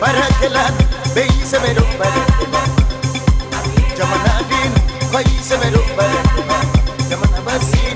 [0.00, 0.70] Barakela,
[1.14, 2.77] bayi semedo barakela.
[3.98, 6.14] jamana dini kwa isebero bale
[7.10, 7.87] jamana basi.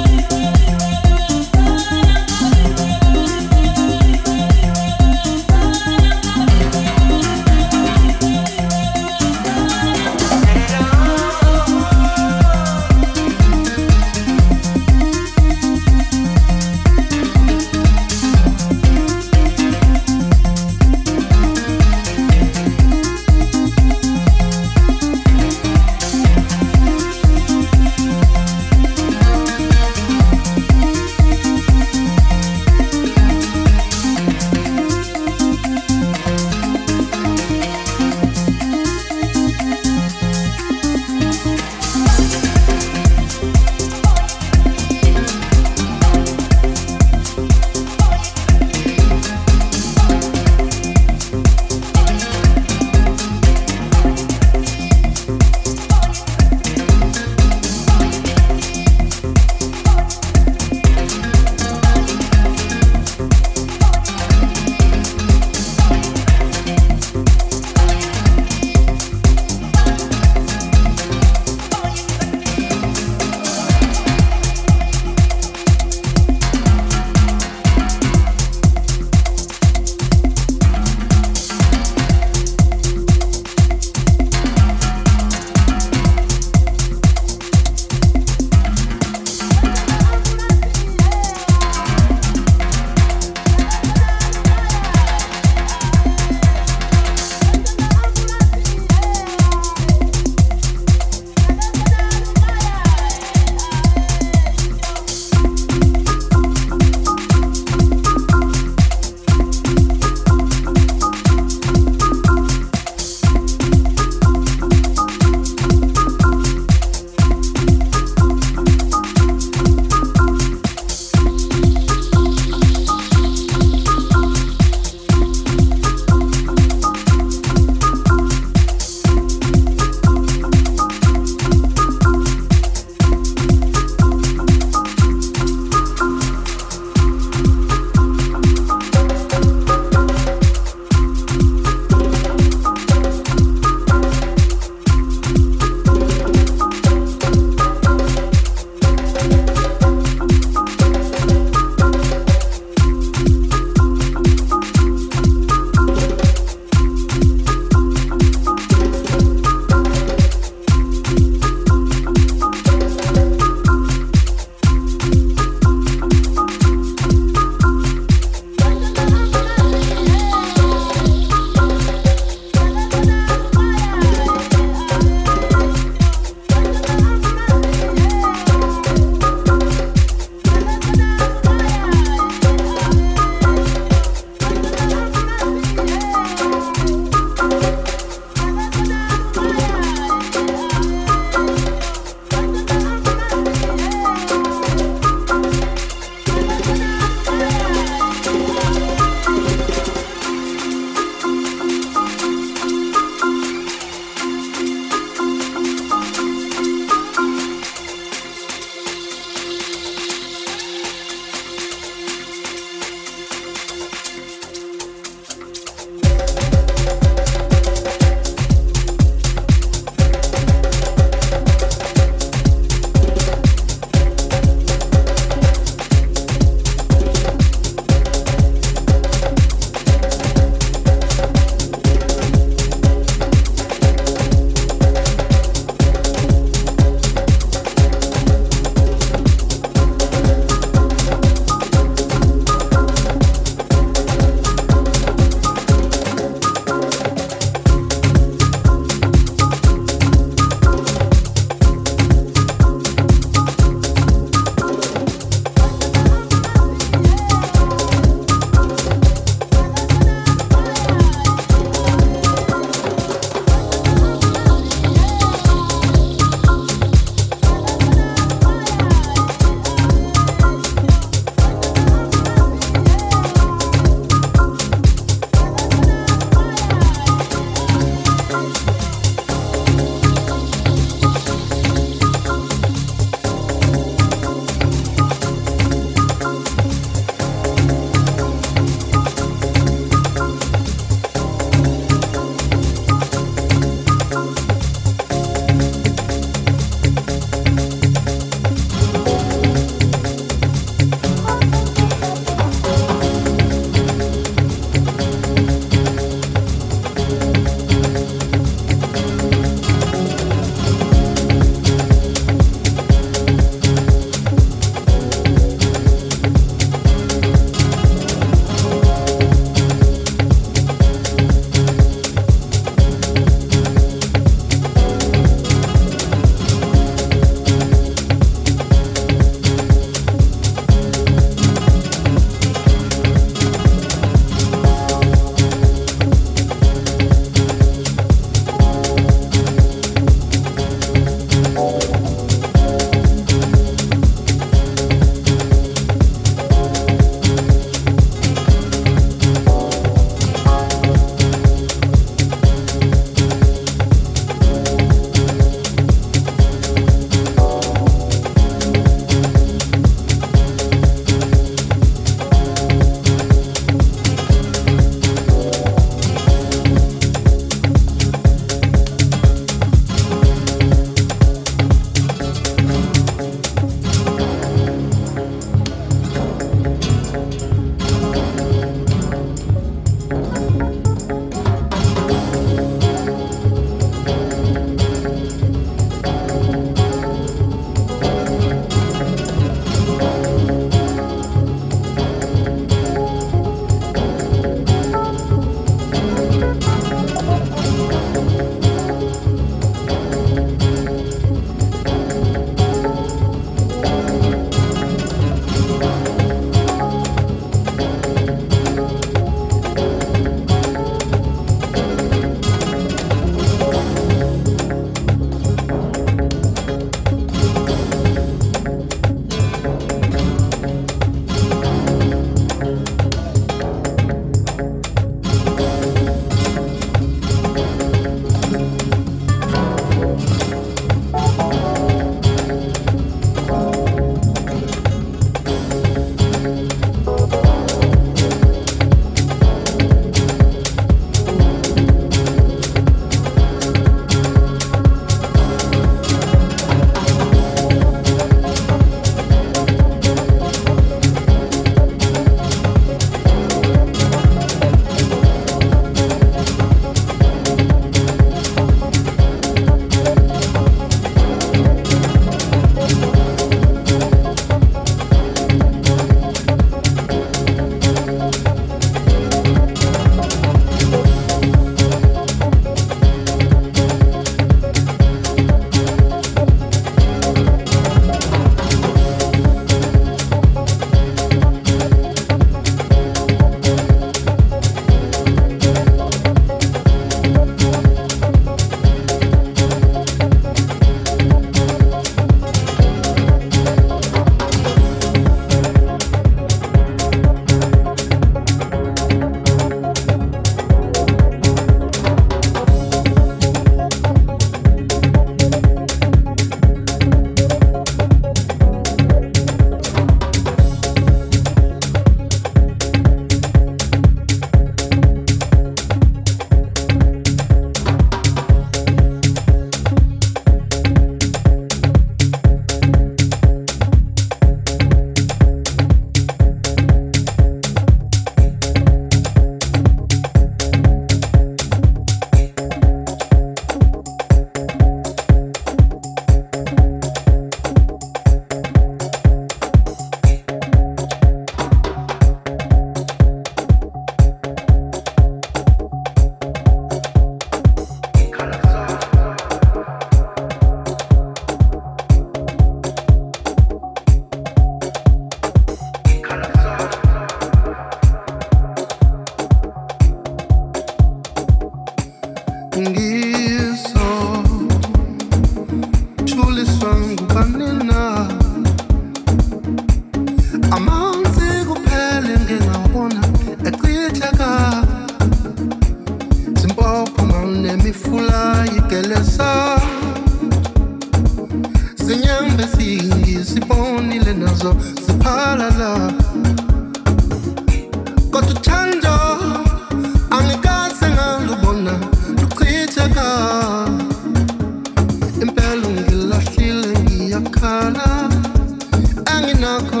[599.32, 600.00] anginakho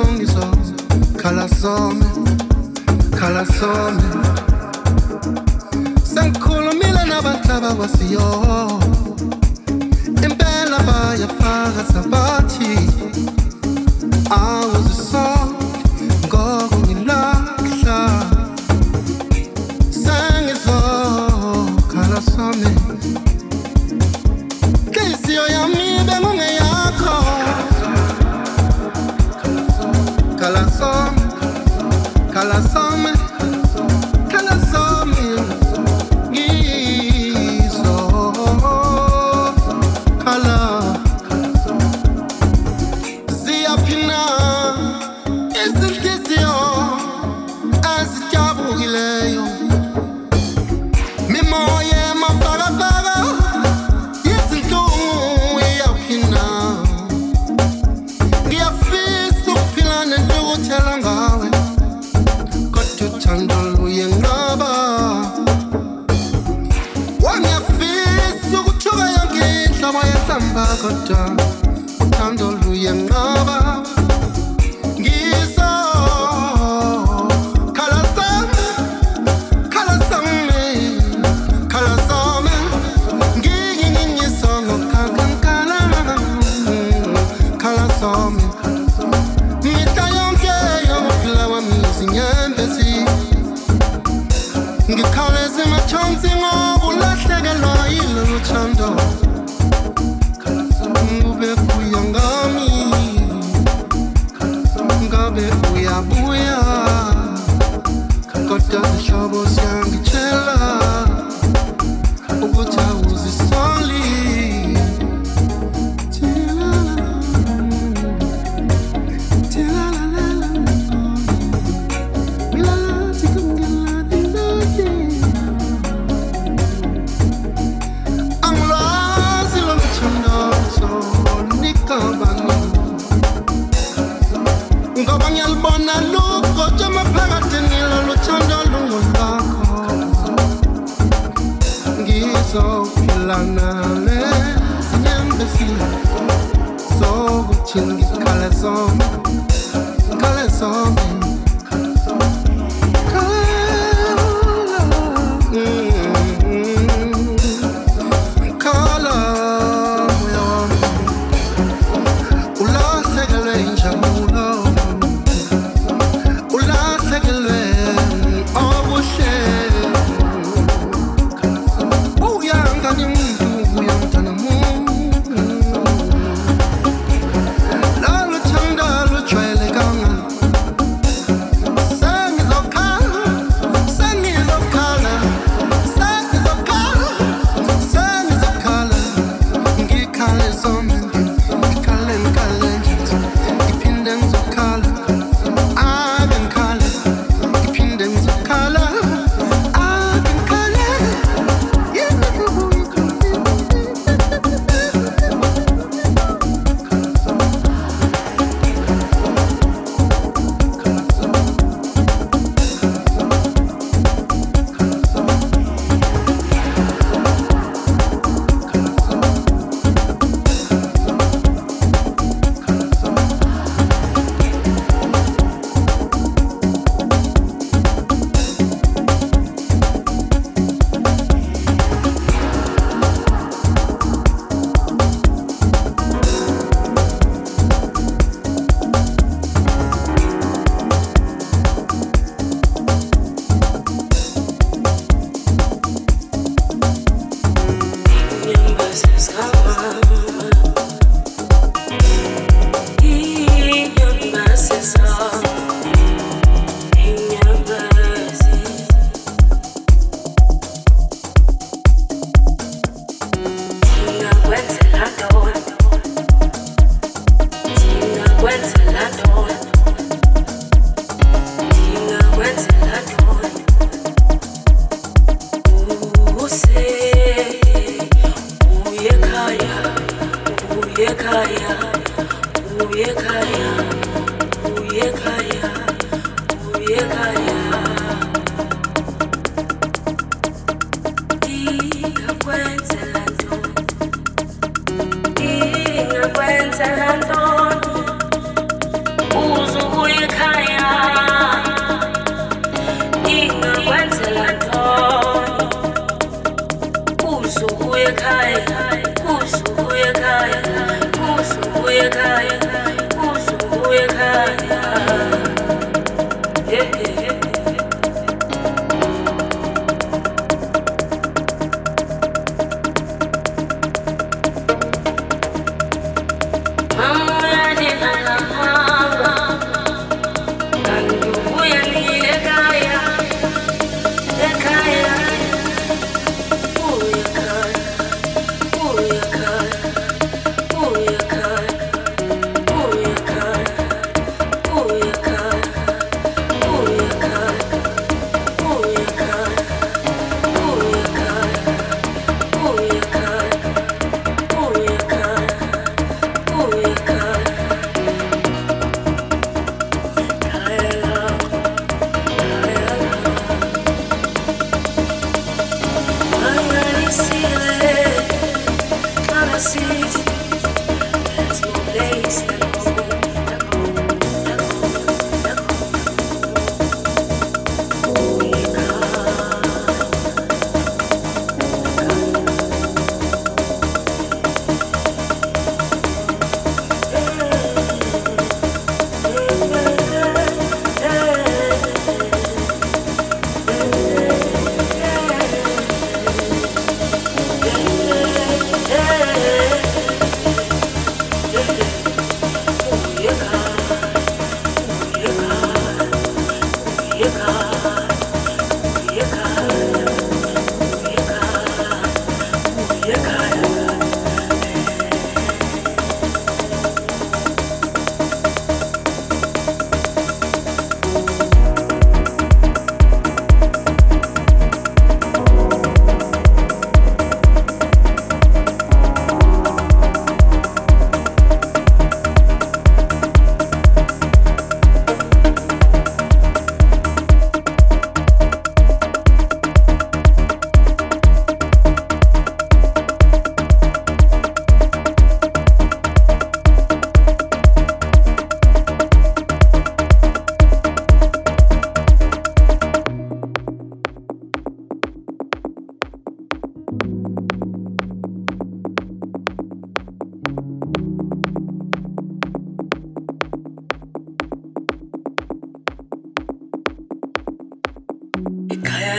[1.16, 2.02] khala some
[3.18, 3.44] khala
[6.04, 8.28] sengikhulumile nabanhlaba kwasiyo.
[10.26, 12.72] Impela bayafaka sabathi
[14.30, 15.61] awuzisola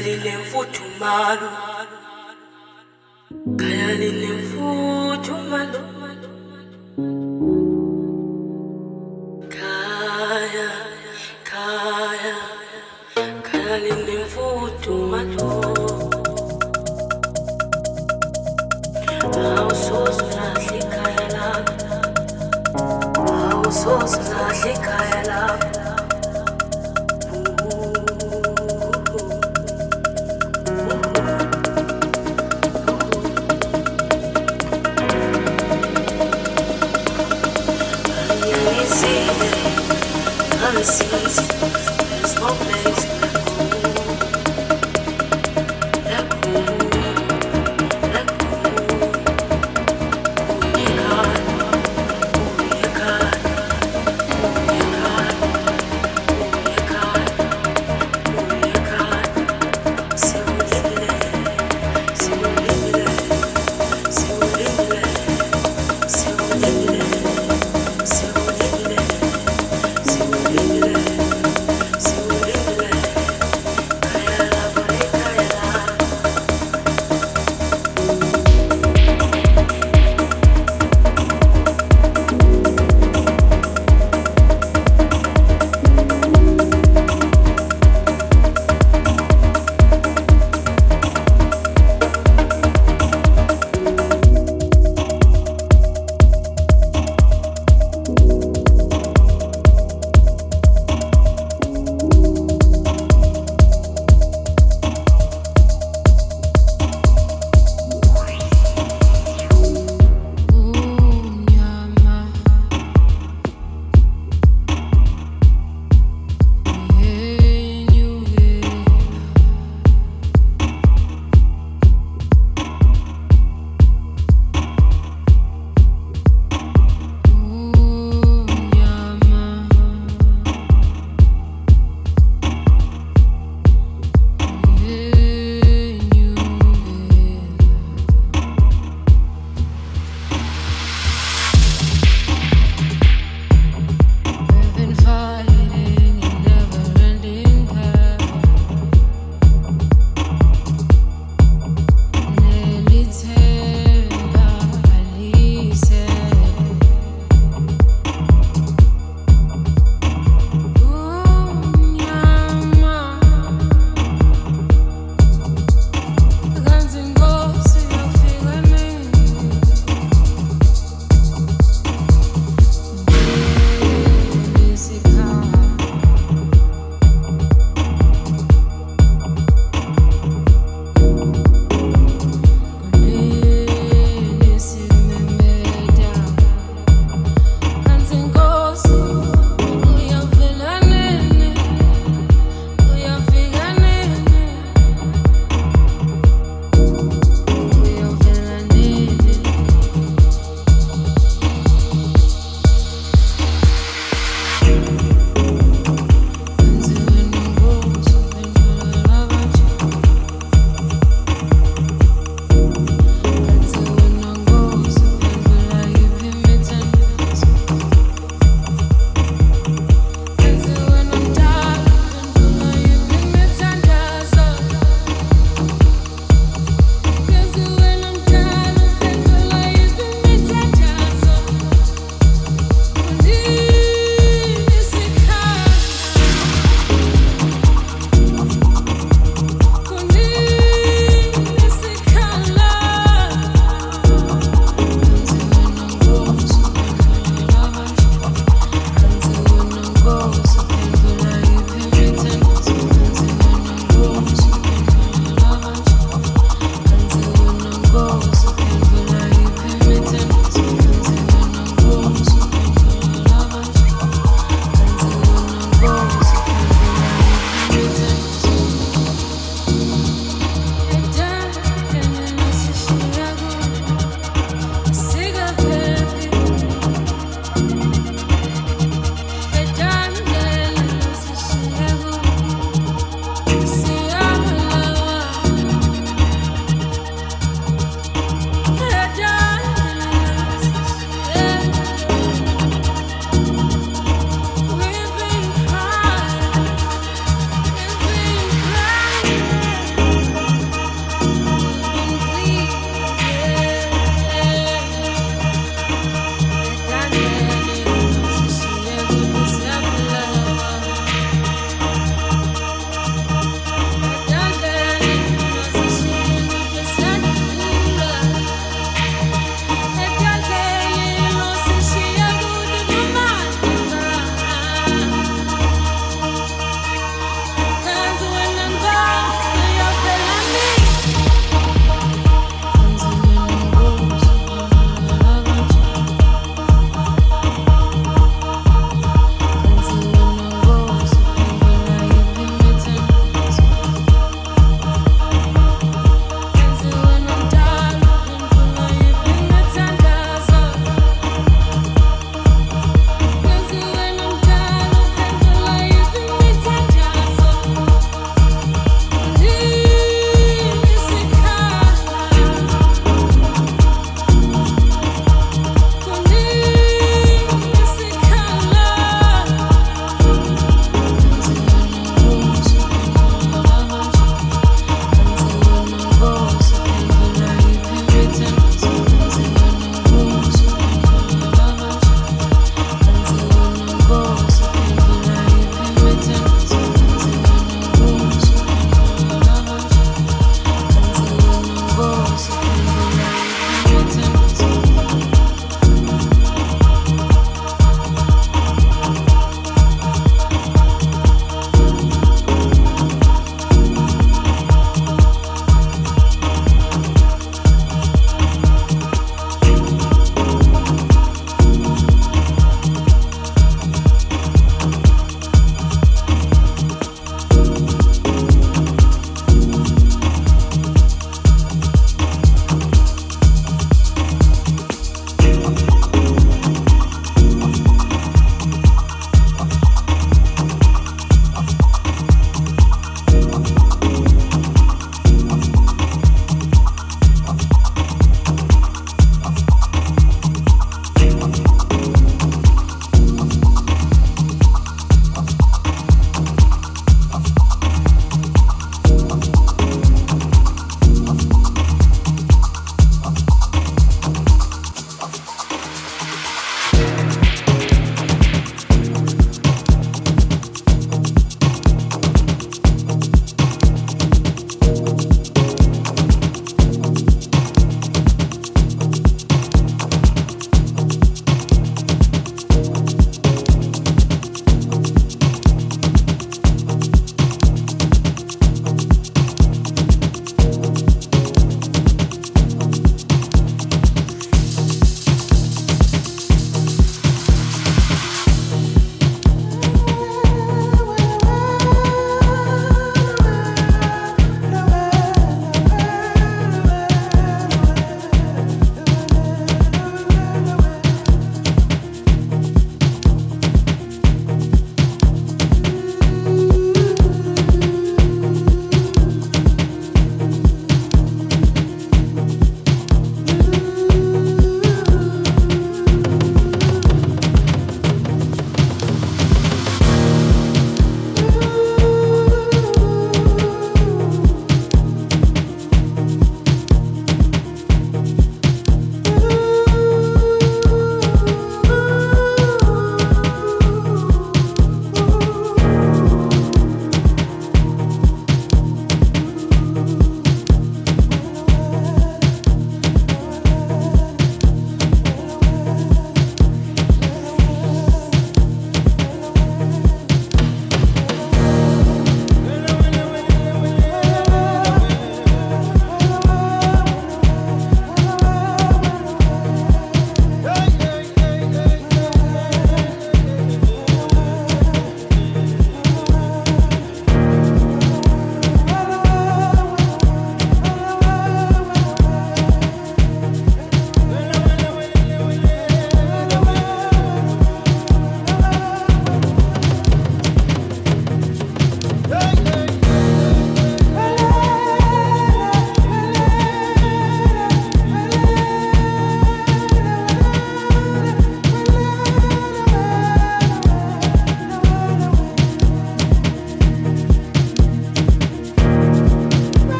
[0.00, 1.50] Kalile mfutu malu.
[3.56, 4.28] Kalile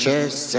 [0.00, 0.56] chest.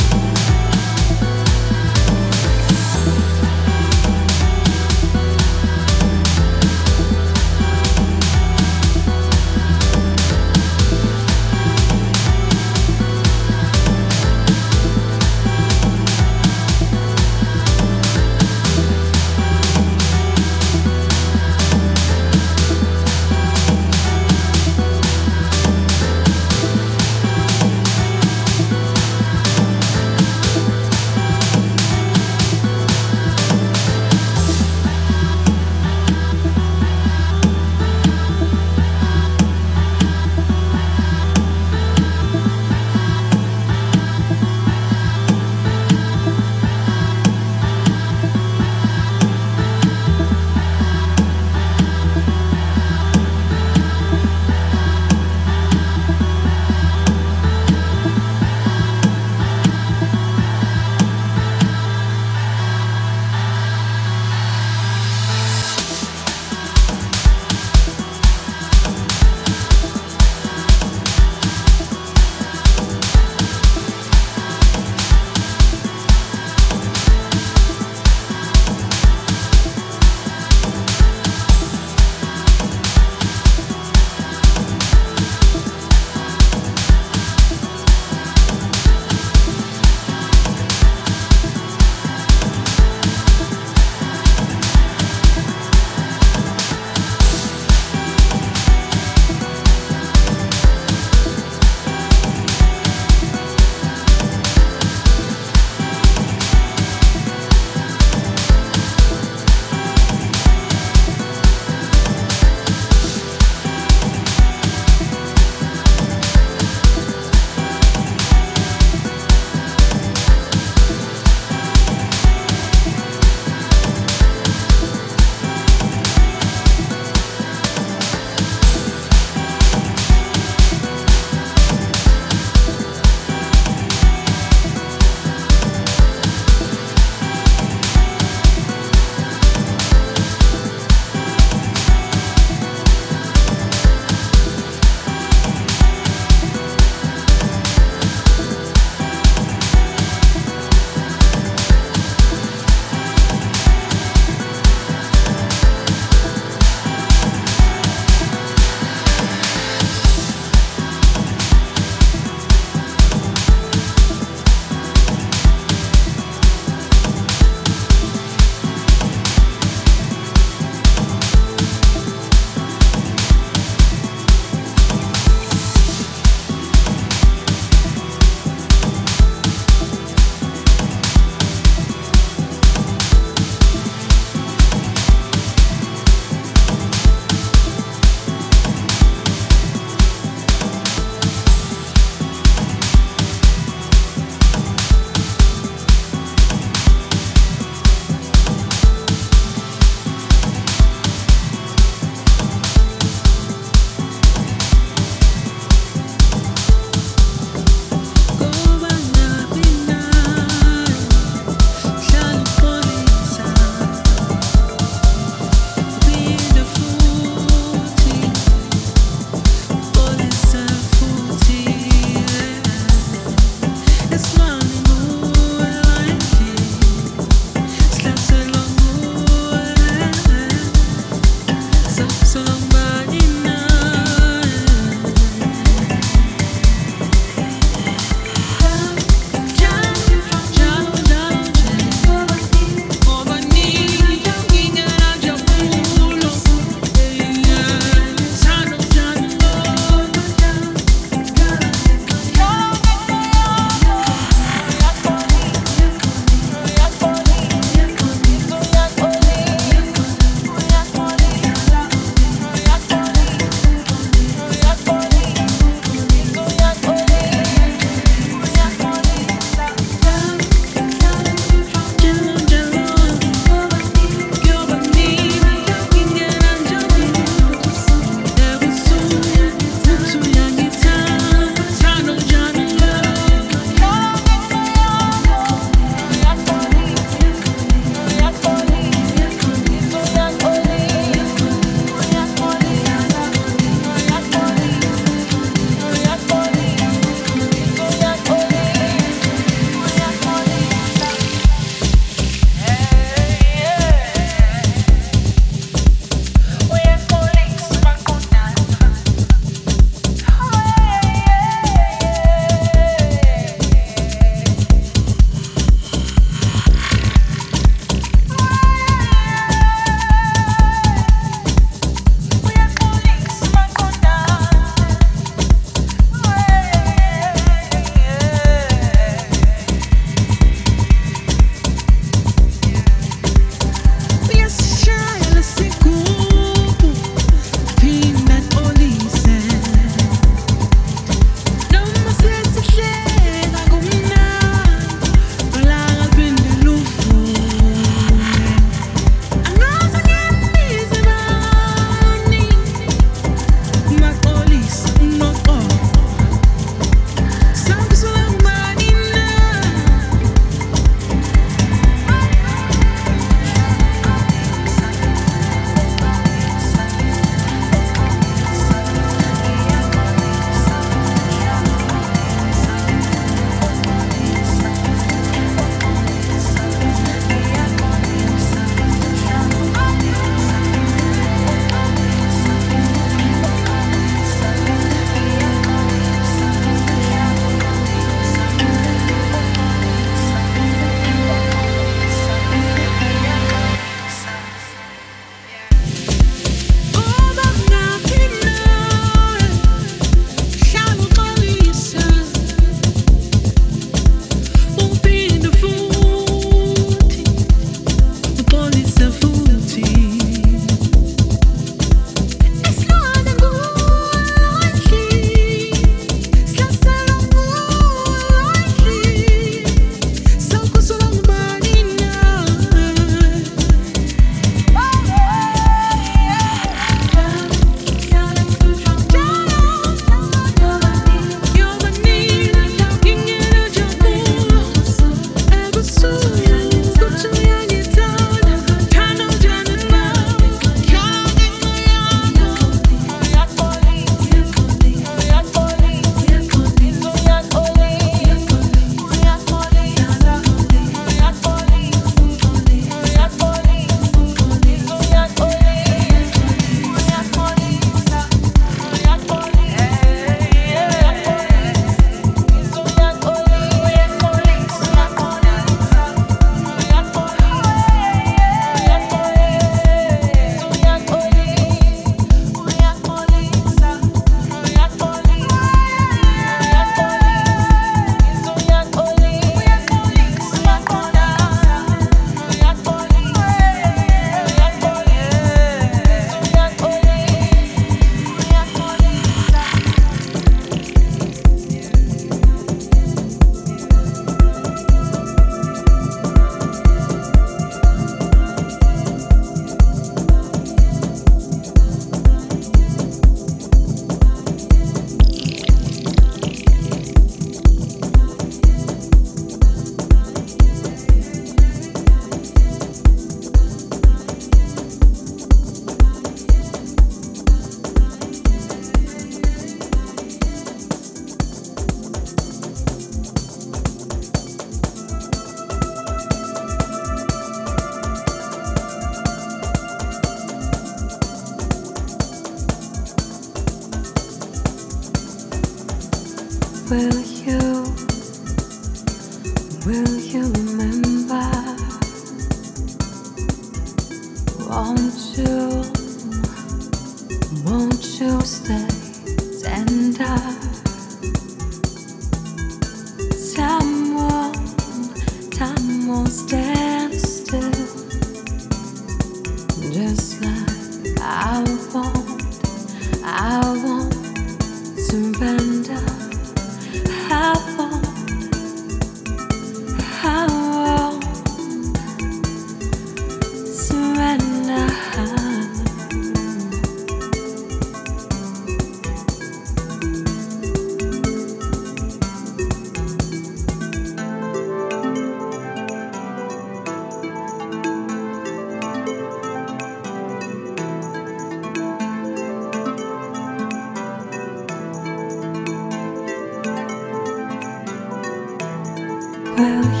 [599.61, 600.00] I'll